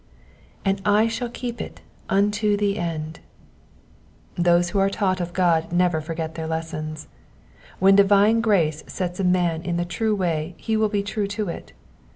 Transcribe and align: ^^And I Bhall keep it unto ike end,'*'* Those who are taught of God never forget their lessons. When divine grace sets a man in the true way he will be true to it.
^^And 0.65 0.79
I 0.83 1.05
Bhall 1.05 1.31
keep 1.31 1.61
it 1.61 1.81
unto 2.09 2.53
ike 2.55 2.75
end,'*'* 2.75 3.19
Those 4.35 4.71
who 4.71 4.79
are 4.79 4.89
taught 4.89 5.21
of 5.21 5.31
God 5.31 5.71
never 5.71 6.01
forget 6.01 6.33
their 6.33 6.47
lessons. 6.47 7.07
When 7.77 7.95
divine 7.95 8.41
grace 8.41 8.83
sets 8.87 9.19
a 9.19 9.23
man 9.23 9.61
in 9.61 9.77
the 9.77 9.85
true 9.85 10.15
way 10.15 10.55
he 10.57 10.75
will 10.75 10.89
be 10.89 11.03
true 11.03 11.27
to 11.27 11.49
it. 11.49 11.73